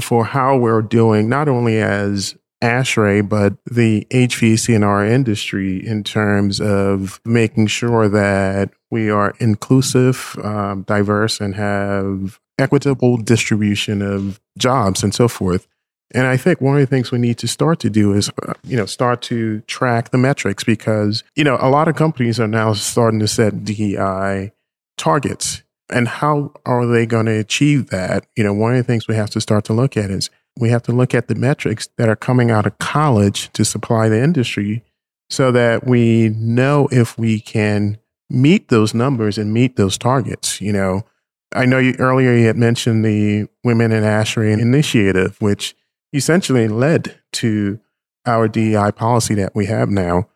[0.00, 6.02] for how we're doing, not only as ASHRAE, but the HVAC in our industry in
[6.02, 14.40] terms of making sure that we are inclusive, um, diverse, and have equitable distribution of
[14.58, 15.66] jobs and so forth.
[16.12, 18.54] And I think one of the things we need to start to do is, uh,
[18.64, 22.48] you know, start to track the metrics because, you know, a lot of companies are
[22.48, 24.52] now starting to set DEI
[24.98, 25.62] targets.
[25.88, 28.26] And how are they going to achieve that?
[28.36, 30.70] You know, one of the things we have to start to look at is we
[30.70, 34.22] have to look at the metrics that are coming out of college to supply the
[34.22, 34.84] industry
[35.28, 40.60] so that we know if we can meet those numbers and meet those targets.
[40.60, 41.04] You know,
[41.52, 45.74] I know you earlier you had mentioned the Women in ASHRAE initiative, which
[46.12, 47.80] essentially led to
[48.26, 50.28] our DEI policy that we have now.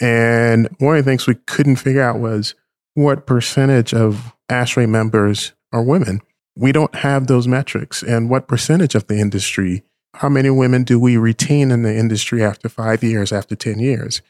[0.00, 2.54] And one of the things we couldn't figure out was
[2.94, 6.20] what percentage of ASHRAE members are women
[6.58, 8.02] we don't have those metrics.
[8.02, 12.42] And what percentage of the industry, how many women do we retain in the industry
[12.42, 14.20] after five years, after 10 years?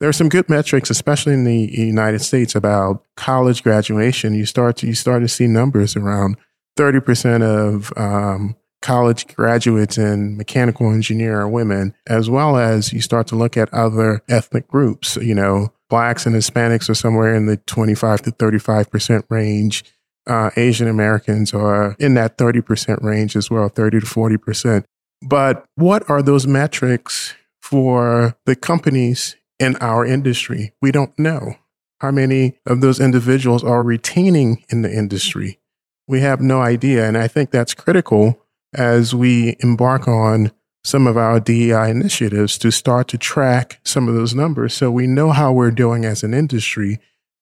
[0.00, 4.34] There are some good metrics, especially in the United States, about college graduation.
[4.34, 6.36] You start to, you start to see numbers around
[6.76, 13.26] 30% of um, college graduates in mechanical engineer are women, as well as you start
[13.28, 15.16] to look at other ethnic groups.
[15.16, 19.84] You know, blacks and Hispanics are somewhere in the 25 to 35% range
[20.28, 24.84] uh, Asian Americans are in that 30% range as well, 30 to 40%.
[25.22, 30.72] But what are those metrics for the companies in our industry?
[30.80, 31.56] We don't know.
[32.00, 35.58] How many of those individuals are retaining in the industry?
[36.06, 37.06] We have no idea.
[37.06, 38.40] And I think that's critical
[38.74, 40.52] as we embark on
[40.84, 45.06] some of our DEI initiatives to start to track some of those numbers so we
[45.06, 47.00] know how we're doing as an industry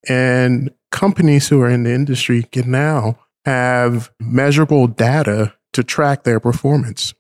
[0.08, 6.40] and companies who are in the industry can now have measurable data to track their
[6.40, 7.14] performance.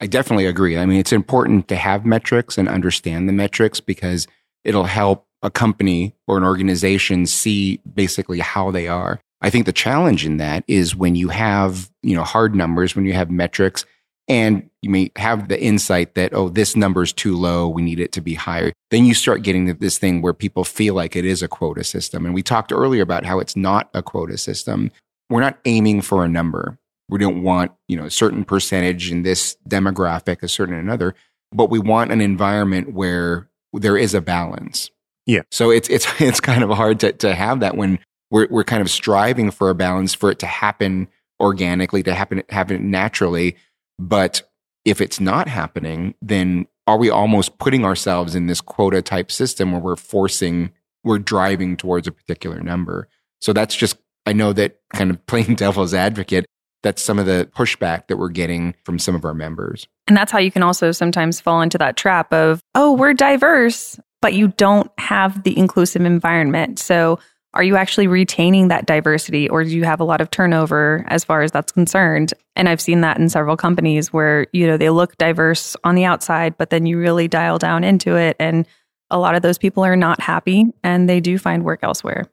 [0.00, 0.78] I definitely agree.
[0.78, 4.26] I mean, it's important to have metrics and understand the metrics because
[4.68, 9.18] it'll help a company or an organization see basically how they are.
[9.40, 13.06] I think the challenge in that is when you have, you know, hard numbers, when
[13.06, 13.86] you have metrics
[14.26, 17.66] and you may have the insight that, oh, this number is too low.
[17.66, 18.72] We need it to be higher.
[18.90, 21.82] Then you start getting to this thing where people feel like it is a quota
[21.82, 22.26] system.
[22.26, 24.90] And we talked earlier about how it's not a quota system.
[25.30, 26.78] We're not aiming for a number.
[27.08, 31.14] We don't want, you know, a certain percentage in this demographic, a certain another,
[31.52, 34.90] but we want an environment where there is a balance.
[35.26, 35.42] Yeah.
[35.50, 37.98] So it's, it's, it's kind of hard to, to have that when
[38.30, 41.08] we're, we're kind of striving for a balance for it to happen
[41.40, 43.56] organically, to happen, happen naturally
[43.98, 44.48] but
[44.84, 49.72] if it's not happening, then are we almost putting ourselves in this quota type system
[49.72, 50.70] where we're forcing,
[51.04, 53.08] we're driving towards a particular number?
[53.40, 56.46] So that's just, I know that kind of playing devil's advocate,
[56.82, 59.86] that's some of the pushback that we're getting from some of our members.
[60.06, 63.98] And that's how you can also sometimes fall into that trap of, oh, we're diverse,
[64.22, 66.78] but you don't have the inclusive environment.
[66.78, 67.18] So
[67.54, 71.24] are you actually retaining that diversity or do you have a lot of turnover as
[71.24, 74.90] far as that's concerned and i've seen that in several companies where you know they
[74.90, 78.66] look diverse on the outside but then you really dial down into it and
[79.10, 82.26] a lot of those people are not happy and they do find work elsewhere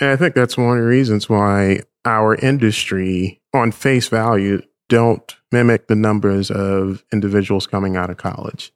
[0.00, 5.36] and i think that's one of the reasons why our industry on face value don't
[5.52, 8.72] mimic the numbers of individuals coming out of college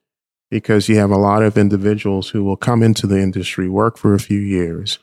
[0.49, 4.13] because you have a lot of individuals who will come into the industry work for
[4.13, 4.99] a few years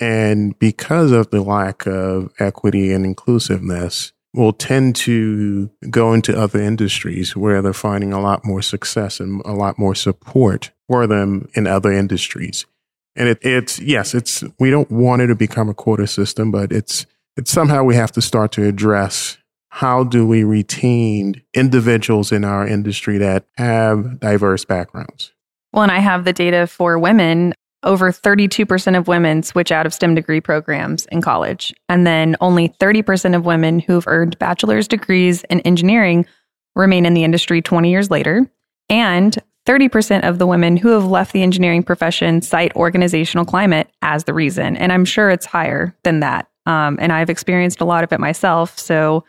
[0.00, 6.60] and because of the lack of equity and inclusiveness, will tend to go into other
[6.60, 11.48] industries where they're finding a lot more success and a lot more support for them
[11.54, 12.66] in other industries.
[13.14, 16.72] And it, it's, yes, it's, we don't want it to become a quota system, but
[16.72, 22.44] it's, it's somehow we have to start to address how do we retain individuals in
[22.44, 25.32] our industry that have diverse backgrounds?
[25.72, 29.92] Well, and I have the data for women over 32% of women switch out of
[29.92, 31.74] STEM degree programs in college.
[31.88, 36.26] And then only 30% of women who've earned bachelor's degrees in engineering
[36.74, 38.48] remain in the industry 20 years later.
[38.88, 44.24] And 30% of the women who have left the engineering profession cite organizational climate as
[44.24, 44.76] the reason.
[44.76, 46.48] And I'm sure it's higher than that.
[46.66, 48.78] Um, and I've experienced a lot of it myself.
[48.78, 49.24] So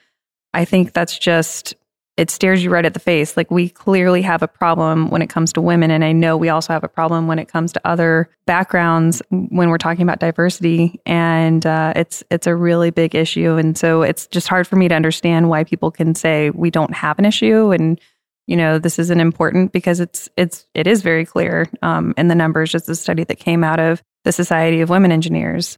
[0.54, 1.76] I think that's just
[2.18, 3.36] it stares you right at the face.
[3.36, 5.92] Like we clearly have a problem when it comes to women.
[5.92, 9.70] And I know we also have a problem when it comes to other backgrounds when
[9.70, 11.02] we're talking about diversity.
[11.06, 13.56] And uh, it's, it's a really big issue.
[13.56, 16.94] And so it's just hard for me to understand why people can say we don't
[16.94, 17.72] have an issue.
[17.72, 18.00] And,
[18.48, 22.36] you know, this isn't important because it's, it's, it is very clear um, in the
[22.36, 25.78] numbers, just a study that came out of the Society of Women Engineers.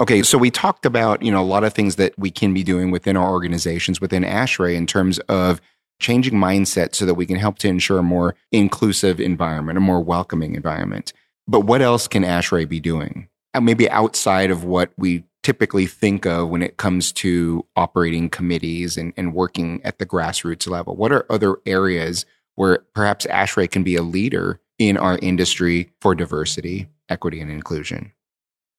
[0.00, 2.62] Okay, so we talked about, you know, a lot of things that we can be
[2.62, 5.60] doing within our organizations, within ASHRAE in terms of
[6.00, 10.00] changing mindset so that we can help to ensure a more inclusive environment, a more
[10.00, 11.12] welcoming environment.
[11.48, 13.28] But what else can ASHRAE be doing?
[13.54, 18.96] Uh, maybe outside of what we typically think of when it comes to operating committees
[18.96, 20.94] and, and working at the grassroots level?
[20.94, 26.14] What are other areas where perhaps ASHRAE can be a leader in our industry for
[26.14, 28.12] diversity, equity, and inclusion?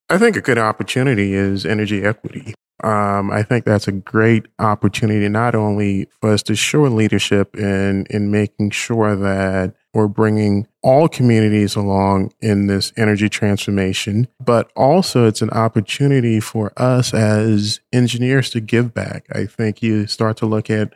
[0.10, 2.56] I think a good opportunity is energy equity.
[2.84, 8.06] Um, I think that's a great opportunity not only for us to show leadership in
[8.10, 15.28] in making sure that we're bringing all communities along in this energy transformation, but also
[15.28, 19.26] it's an opportunity for us as engineers to give back.
[19.32, 20.94] I think you start to look at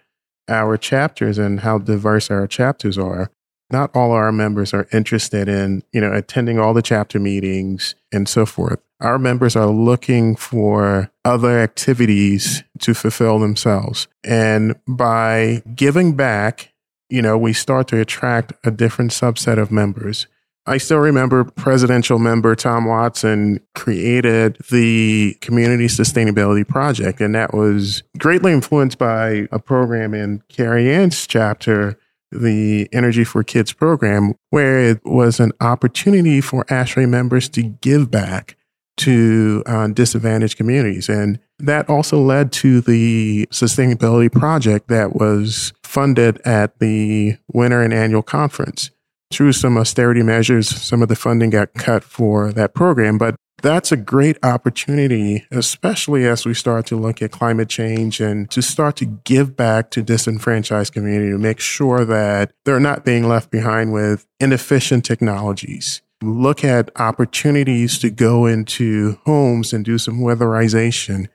[0.48, 3.30] our chapters and how diverse our chapters are
[3.72, 8.28] not all our members are interested in, you know, attending all the chapter meetings and
[8.30, 8.80] so forth.
[9.00, 14.08] Our members are looking for other activities to fulfill themselves.
[14.24, 16.74] And by giving back,
[17.10, 20.28] you know, we start to attract a different subset of members.
[20.66, 28.02] I still remember presidential member Tom Watson created the Community Sustainability Project, and that was
[28.18, 32.00] greatly influenced by a program in Carrie Ann's chapter
[32.34, 38.10] the Energy for Kids program, where it was an opportunity for ASHRAE members to give
[38.12, 38.58] back
[38.98, 41.10] to uh, disadvantaged communities.
[41.10, 47.94] And that also led to the sustainability project that was funded at the winter and
[47.94, 48.92] annual conference.
[49.32, 53.94] Through some austerity measures, some of the funding got cut for that program, but that's
[53.94, 58.98] a great opportunity, especially as we start to look at climate change and to start
[58.98, 63.94] to give back to disenfranchised community to make sure that they're not being left behind
[63.94, 66.02] with inefficient technologies.
[66.22, 71.28] Look at opportunities to go into homes and do some weatherization,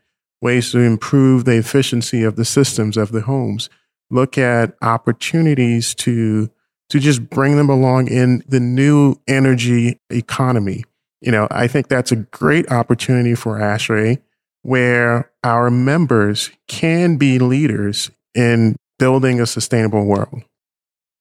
[0.43, 3.71] ways to improve the efficiency of the systems of the homes.
[4.11, 6.51] Look at opportunities to
[6.91, 10.85] to just bring them along in the new energy economy
[11.21, 14.21] you know, I think that's a great opportunity for ASHRAE
[14.63, 20.43] where our members can be leaders in building a sustainable world.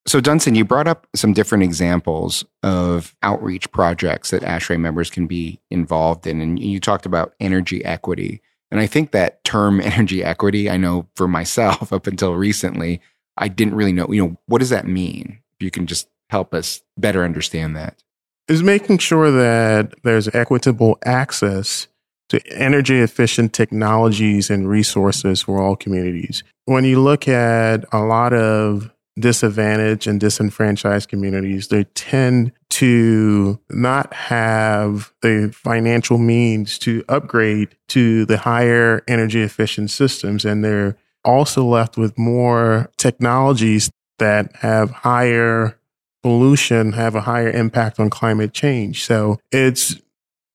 [0.07, 5.27] So, Dunstan, you brought up some different examples of outreach projects that ASHRAE members can
[5.27, 6.39] be involved in.
[6.39, 8.41] And you talked about energy equity.
[8.71, 13.01] And I think that term energy equity, I know for myself up until recently,
[13.37, 15.39] I didn't really know, you know, what does that mean?
[15.59, 18.01] If you can just help us better understand that
[18.47, 21.87] is making sure that there's equitable access
[22.29, 26.43] to energy efficient technologies and resources for all communities.
[26.65, 34.13] When you look at a lot of disadvantaged and disenfranchised communities, they tend to not
[34.13, 40.45] have the financial means to upgrade to the higher energy efficient systems.
[40.45, 45.79] And they're also left with more technologies that have higher
[46.23, 49.05] pollution have a higher impact on climate change.
[49.05, 49.95] So it's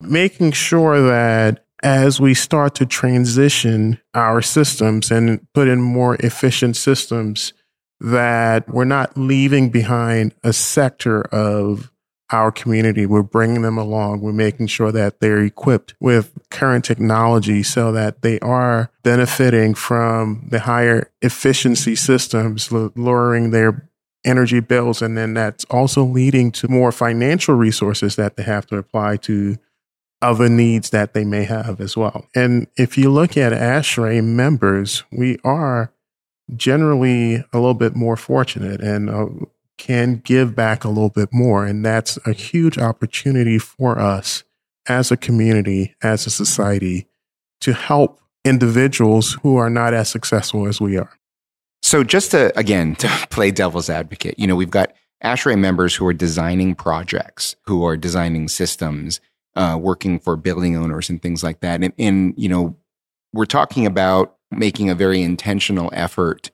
[0.01, 6.77] making sure that as we start to transition our systems and put in more efficient
[6.77, 7.53] systems,
[8.01, 11.92] that we're not leaving behind a sector of
[12.33, 13.05] our community.
[13.07, 14.20] We're bringing them along.
[14.20, 20.46] We're making sure that they're equipped with current technology so that they are benefiting from
[20.48, 23.88] the higher efficiency systems, lowering their
[24.24, 25.02] energy bills.
[25.02, 29.58] And then that's also leading to more financial resources that they have to apply to
[30.20, 32.26] other needs that they may have as well.
[32.35, 35.92] And if you look at ASHRAE members, we are
[36.54, 39.26] generally a little bit more fortunate and uh,
[39.78, 41.66] can give back a little bit more.
[41.66, 44.44] And that's a huge opportunity for us
[44.88, 47.07] as a community, as a society,
[47.61, 51.11] to help individuals who are not as successful as we are.
[51.93, 56.07] So just to again to play devil's advocate, you know, we've got ASHRAE members who
[56.07, 59.20] are designing projects, who are designing systems,
[59.57, 61.84] uh, working for building owners and things like that.
[61.84, 62.78] And, and you know,
[63.34, 66.51] we're talking about making a very intentional effort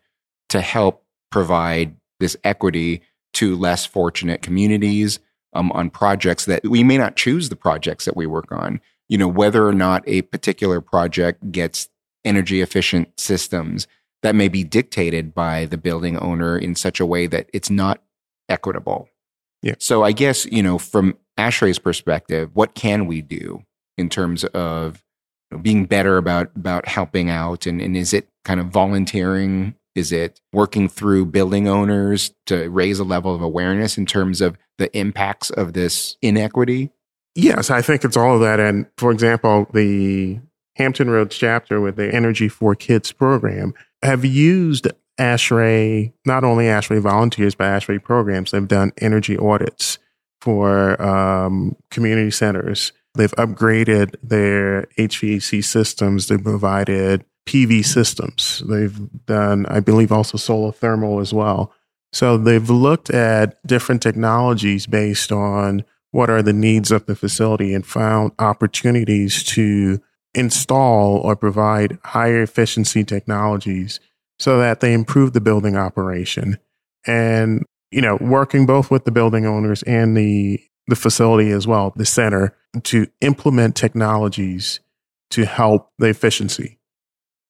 [0.49, 3.03] to help provide this equity
[3.35, 5.21] to less fortunate communities
[5.53, 8.81] um, on projects that we may not choose the projects that we work on.
[9.09, 11.89] You know, whether or not a particular project gets
[12.25, 13.87] energy efficient systems
[14.23, 18.03] that may be dictated by the building owner in such a way that it's not
[18.49, 19.09] equitable.
[19.63, 19.75] Yeah.
[19.79, 23.63] So I guess, you know, from ASHRAE's perspective, what can we do
[23.97, 25.05] in terms of
[25.51, 29.75] you know, being better about about helping out and, and is it kind of volunteering?
[29.95, 34.57] Is it working through building owners to raise a level of awareness in terms of
[34.79, 36.91] the impacts of this inequity?
[37.35, 38.61] Yes, I think it's all of that.
[38.61, 40.41] And for example, the
[40.77, 44.89] Hampton Roads chapter with the Energy for Kids program have used
[45.19, 48.51] ASHRAE, not only ASHRAE volunteers, but ASHRAE programs.
[48.51, 49.99] They've done energy audits
[50.41, 52.93] for um, community centers.
[53.15, 56.29] They've upgraded their HVAC systems.
[56.29, 58.63] They've provided PV systems.
[58.69, 58.97] They've
[59.27, 61.73] done, I believe, also solar thermal as well.
[62.13, 67.75] So they've looked at different technologies based on what are the needs of the facility
[67.75, 70.01] and found opportunities to
[70.39, 74.01] install or provide higher efficiency technologies
[74.39, 76.59] so that they improve the building operation.
[77.07, 81.93] And, you know, working both with the building owners and the, the facility as well,
[81.97, 84.81] the center, to implement technologies
[85.31, 86.79] to help the efficiency.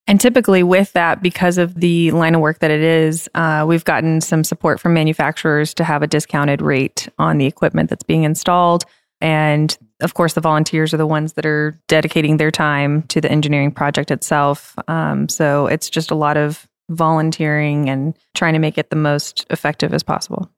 [0.06, 3.84] And typically, with that, because of the line of work that it is, uh, we've
[3.84, 8.22] gotten some support from manufacturers to have a discounted rate on the equipment that's being
[8.22, 8.86] installed.
[9.20, 13.30] And of course, the volunteers are the ones that are dedicating their time to the
[13.30, 14.76] engineering project itself.
[14.86, 19.46] Um, so it's just a lot of volunteering and trying to make it the most
[19.50, 20.50] effective as possible.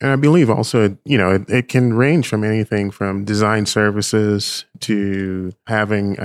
[0.00, 4.66] And I believe also, you know, it, it can range from anything from design services
[4.80, 6.18] to having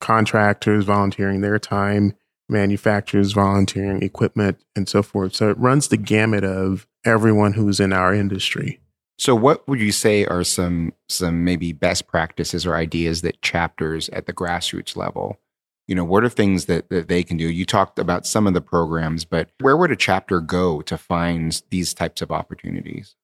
[0.00, 2.14] contractors volunteering their time,
[2.48, 5.34] manufacturers volunteering equipment, and so forth.
[5.34, 8.80] So it runs the gamut of everyone who's in our industry.
[9.22, 14.08] So what would you say are some some maybe best practices or ideas that chapters
[14.08, 15.38] at the grassroots level
[15.86, 18.54] you know what are things that, that they can do you talked about some of
[18.54, 23.14] the programs but where would a chapter go to find these types of opportunities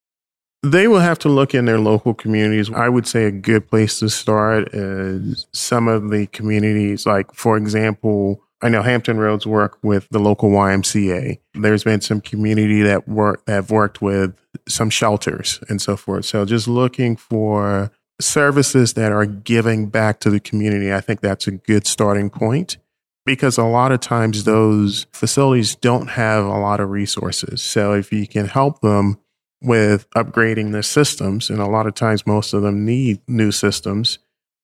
[0.63, 2.69] they will have to look in their local communities.
[2.73, 7.57] I would say a good place to start is some of the communities, like, for
[7.57, 11.39] example, I know Hampton Roads work with the local YMCA.
[11.55, 14.35] There's been some community that work that have worked with
[14.69, 16.25] some shelters and so forth.
[16.25, 21.47] So just looking for services that are giving back to the community, I think that's
[21.47, 22.79] a good starting point
[23.25, 27.63] because a lot of times those facilities don't have a lot of resources.
[27.63, 29.19] So if you can help them
[29.61, 34.19] with upgrading their systems, and a lot of times most of them need new systems.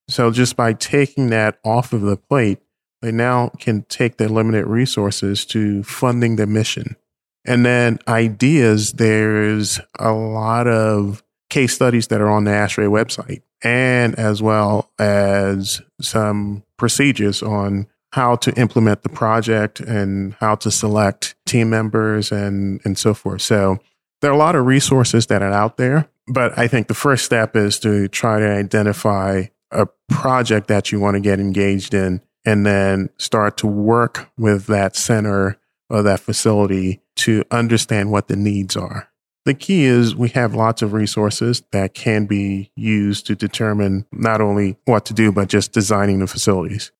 [0.09, 2.59] So just by taking that off of the plate,
[3.05, 6.97] they now can take their limited resources to funding the mission.
[7.45, 13.43] And then ideas, there's a lot of case studies that are on the ASHRAE website
[13.63, 20.71] and as well as some procedures on how to implement the project and how to
[20.71, 23.43] select team members and, and so forth.
[23.43, 23.79] So
[24.23, 27.27] there are a lot of resources that are out there, but I think the first
[27.27, 32.23] step is to try to identify a project that you want to get engaged in
[32.45, 38.37] and then start to work with that center or that facility to understand what the
[38.37, 39.09] needs are.
[39.45, 44.41] The key is we have lots of resources that can be used to determine not
[44.41, 46.93] only what to do, but just designing the facilities.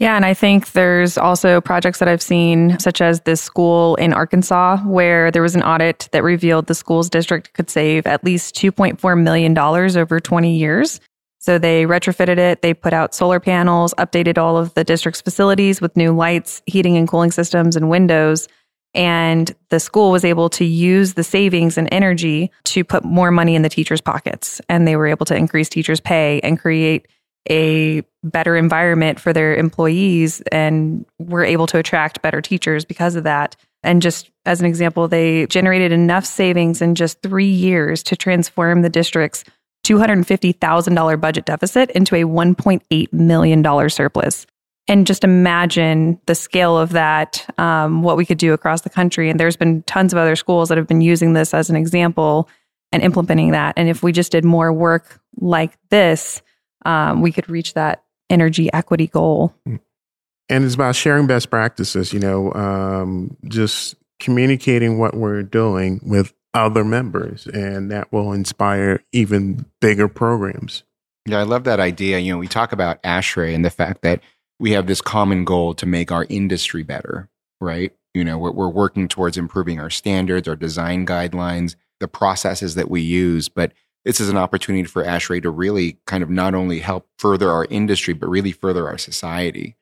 [0.00, 4.12] Yeah, and I think there's also projects that I've seen, such as this school in
[4.12, 8.56] Arkansas, where there was an audit that revealed the school's district could save at least
[8.56, 11.00] $2.4 million over 20 years.
[11.42, 15.80] So they retrofitted it, they put out solar panels, updated all of the district's facilities
[15.80, 18.46] with new lights, heating and cooling systems, and windows.
[18.94, 23.56] And the school was able to use the savings and energy to put more money
[23.56, 24.60] in the teachers' pockets.
[24.68, 27.08] And they were able to increase teachers' pay and create
[27.50, 33.24] a better environment for their employees and were able to attract better teachers because of
[33.24, 33.56] that.
[33.82, 38.82] And just as an example, they generated enough savings in just three years to transform
[38.82, 39.42] the district's
[39.84, 44.46] $250,000 budget deficit into a $1.8 million surplus
[44.88, 49.30] and just imagine the scale of that, um, what we could do across the country.
[49.30, 52.48] And there's been tons of other schools that have been using this as an example
[52.90, 53.74] and implementing that.
[53.76, 56.42] And if we just did more work like this,
[56.84, 59.54] um, we could reach that energy equity goal.
[59.64, 66.34] And it's about sharing best practices, you know, um, just communicating what we're doing with
[66.54, 70.84] other members, and that will inspire even bigger programs.
[71.26, 72.18] Yeah, I love that idea.
[72.18, 74.20] You know, we talk about ASHRAE and the fact that
[74.58, 77.28] we have this common goal to make our industry better,
[77.60, 77.92] right?
[78.14, 82.90] You know, we're, we're working towards improving our standards, our design guidelines, the processes that
[82.90, 83.48] we use.
[83.48, 83.72] But
[84.04, 87.66] this is an opportunity for ASHRAE to really kind of not only help further our
[87.70, 89.76] industry, but really further our society.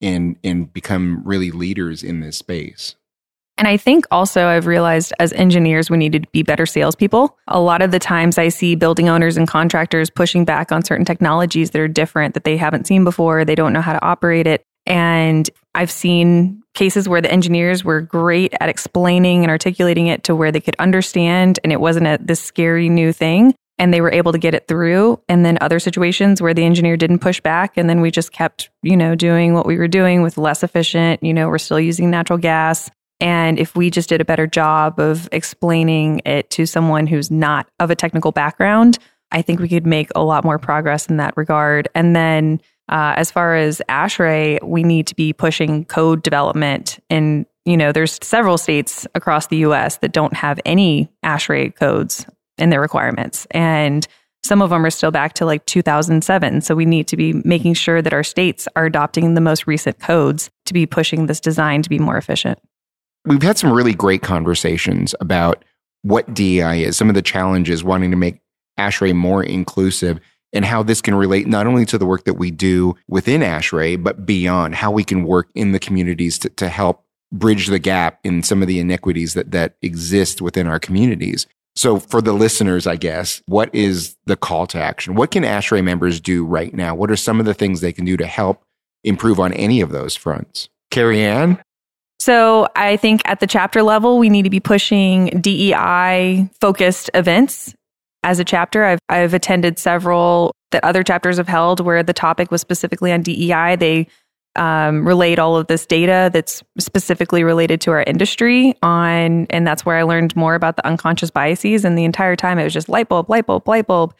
[0.00, 2.96] and and become really leaders in this space.
[3.56, 7.38] And I think also I've realized as engineers, we need to be better salespeople.
[7.46, 11.04] A lot of the times I see building owners and contractors pushing back on certain
[11.04, 13.44] technologies that are different that they haven't seen before.
[13.44, 14.64] They don't know how to operate it.
[14.86, 20.34] And I've seen cases where the engineers were great at explaining and articulating it to
[20.34, 24.12] where they could understand and it wasn't a, this scary new thing and they were
[24.12, 27.76] able to get it through and then other situations where the engineer didn't push back
[27.76, 31.22] and then we just kept you know doing what we were doing with less efficient
[31.22, 32.90] you know we're still using natural gas
[33.20, 37.68] and if we just did a better job of explaining it to someone who's not
[37.78, 38.98] of a technical background,
[39.30, 41.88] I think we could make a lot more progress in that regard.
[41.94, 46.98] And then uh, as far as ASHRAE, we need to be pushing code development.
[47.08, 52.26] And, you know, there's several states across the US that don't have any ASHRAE codes
[52.58, 53.46] in their requirements.
[53.52, 54.06] And
[54.44, 56.60] some of them are still back to like 2007.
[56.60, 59.98] So we need to be making sure that our states are adopting the most recent
[59.98, 62.58] codes to be pushing this design to be more efficient.
[63.26, 65.64] We've had some really great conversations about
[66.02, 68.40] what DEI is, some of the challenges wanting to make
[68.78, 70.20] ASHRAE more inclusive,
[70.52, 74.02] and how this can relate not only to the work that we do within ASHRAE,
[74.02, 78.20] but beyond, how we can work in the communities to, to help bridge the gap
[78.24, 81.46] in some of the inequities that, that exist within our communities.
[81.76, 85.16] So, for the listeners, I guess, what is the call to action?
[85.16, 86.94] What can ASHRAE members do right now?
[86.94, 88.62] What are some of the things they can do to help
[89.02, 90.68] improve on any of those fronts?
[90.92, 91.60] Carrie Ann?
[92.24, 97.74] So I think at the chapter level, we need to be pushing DEI focused events.
[98.22, 102.50] As a chapter, I've, I've attended several that other chapters have held where the topic
[102.50, 103.76] was specifically on DEI.
[103.76, 104.06] They
[104.56, 109.84] um, relate all of this data that's specifically related to our industry on, and that's
[109.84, 111.84] where I learned more about the unconscious biases.
[111.84, 114.14] And the entire time it was just light bulb, light bulb, light bulb.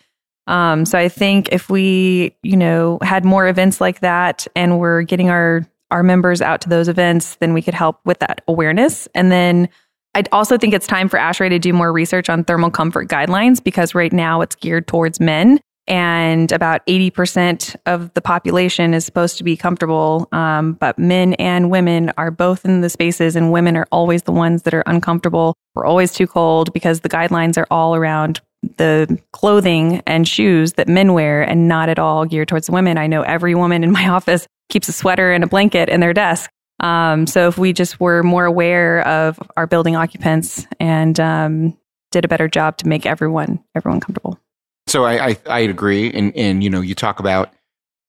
[0.46, 5.00] Um, so I think if we, you know, had more events like that and we're
[5.00, 9.07] getting our our members out to those events, then we could help with that awareness.
[9.14, 9.68] And then
[10.16, 13.62] I also think it's time for ASHRAE to do more research on thermal comfort guidelines
[13.62, 15.61] because right now it's geared towards men.
[15.86, 20.26] And about 80% of the population is supposed to be comfortable.
[20.32, 24.32] Um, but men and women are both in the spaces, and women are always the
[24.32, 25.55] ones that are uncomfortable.
[25.74, 28.40] We're always too cold because the guidelines are all around
[28.78, 32.97] the clothing and shoes that men wear and not at all geared towards women.
[32.97, 36.14] I know every woman in my office keeps a sweater and a blanket in their
[36.14, 36.50] desk.
[36.80, 41.76] Um, so if we just were more aware of our building occupants and um,
[42.10, 44.38] did a better job to make everyone everyone comfortable.
[44.86, 47.52] So I I, I agree, and and you know you talk about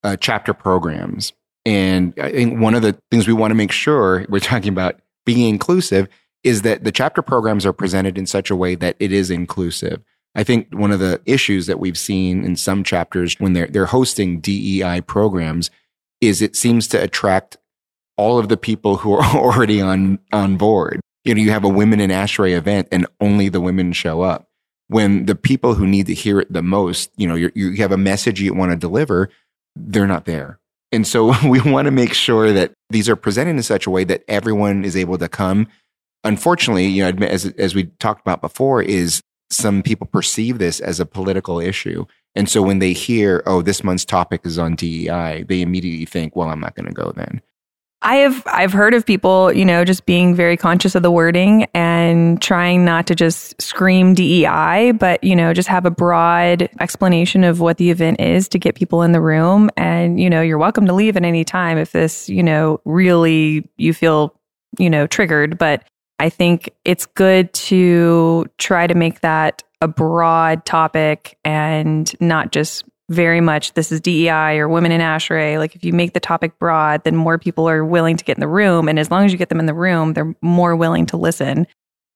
[0.03, 1.33] uh, chapter programs,
[1.65, 4.99] and I think one of the things we want to make sure we're talking about
[5.25, 6.07] being inclusive
[6.43, 10.03] is that the chapter programs are presented in such a way that it is inclusive.
[10.35, 13.85] I think one of the issues that we've seen in some chapters when they're they're
[13.85, 15.71] hosting DEI programs
[16.27, 17.57] is it seems to attract
[18.17, 20.99] all of the people who are already on on board.
[21.23, 24.47] You know, you have a women in ASHRAE event and only the women show up.
[24.87, 27.97] When the people who need to hear it the most, you know, you have a
[27.97, 29.29] message you want to deliver,
[29.75, 30.59] they're not there.
[30.91, 34.03] And so we want to make sure that these are presented in such a way
[34.03, 35.67] that everyone is able to come.
[36.23, 40.99] Unfortunately, you know, as, as we talked about before, is some people perceive this as
[40.99, 42.05] a political issue.
[42.35, 46.35] And so when they hear, oh, this month's topic is on DEI, they immediately think,
[46.35, 47.41] well, I'm not going to go then.
[48.01, 51.65] I have I've heard of people, you know, just being very conscious of the wording
[51.73, 57.43] and trying not to just scream DEI, but you know, just have a broad explanation
[57.43, 60.59] of what the event is to get people in the room and you know, you're
[60.59, 64.35] welcome to leave at any time if this, you know, really you feel,
[64.77, 65.83] you know, triggered, but
[66.19, 72.83] I think it's good to try to make that a broad topic and not just
[73.09, 75.59] very much this is DEI or women in ASHRAE.
[75.59, 78.41] Like if you make the topic broad, then more people are willing to get in
[78.41, 78.89] the room.
[78.89, 81.67] And as long as you get them in the room, they're more willing to listen.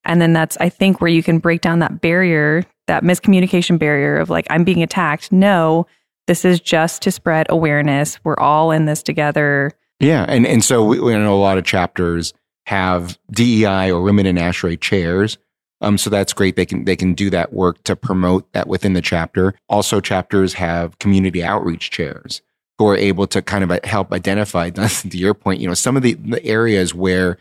[0.04, 4.18] And then that's, I think, where you can break down that barrier, that miscommunication barrier
[4.18, 5.32] of like, I'm being attacked.
[5.32, 5.86] No,
[6.26, 8.20] this is just to spread awareness.
[8.24, 9.72] We're all in this together.
[10.00, 10.26] Yeah.
[10.28, 12.34] And, and so we, we know a lot of chapters
[12.66, 15.38] have DEI or women in ASHRAE chairs
[15.82, 16.56] um, so that's great.
[16.56, 19.54] They can they can do that work to promote that within the chapter.
[19.70, 22.42] Also, chapters have community outreach chairs
[22.78, 24.70] who are able to kind of uh, help identify.
[24.70, 27.38] to your point, you know, some of the, the areas where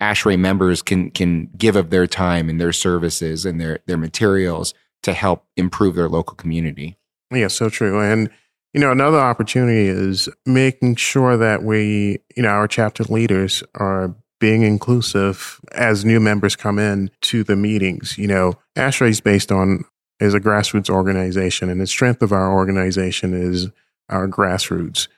[0.00, 4.74] ASHRAE members can can give of their time and their services and their their materials
[5.02, 6.98] to help improve their local community.
[7.30, 8.00] Yeah, so true.
[8.00, 8.30] And
[8.74, 14.14] you know, another opportunity is making sure that we, you know, our chapter leaders are
[14.40, 18.16] being inclusive as new members come in to the meetings.
[18.18, 19.84] You know, ASHRAE is based on
[20.20, 23.68] is a grassroots organization, and the strength of our organization is
[24.08, 25.08] our grassroots.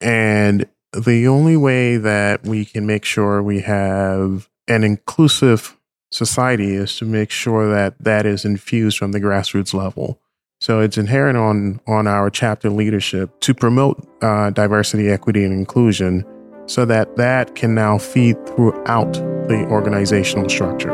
[0.00, 5.76] And the only way that we can make sure we have an inclusive
[6.10, 10.20] society is to make sure that that is infused from the grassroots level.
[10.60, 16.24] So it's inherent on on our chapter leadership to promote uh, diversity, equity, and inclusion,
[16.66, 19.12] so that that can now feed throughout
[19.48, 20.90] the organizational structure.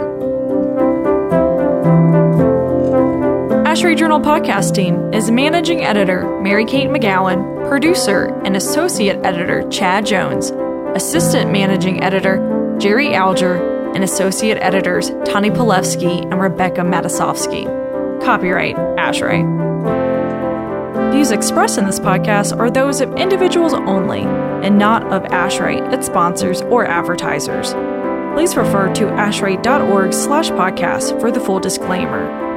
[3.67, 10.07] ASHRAE Journal podcast team is managing editor Mary Kate McGowan, producer and associate editor Chad
[10.07, 10.51] Jones,
[10.97, 17.67] assistant managing editor Jerry Alger, and associate editors Tani Palefski and Rebecca Matyasovski.
[18.23, 19.78] Copyright ASHRAE.
[21.19, 24.21] Views expressed in this podcast are those of individuals only
[24.65, 27.73] and not of ASHRAE, its sponsors, or advertisers.
[28.35, 32.48] Please refer to ashrae.org slash podcast for the full disclaimer.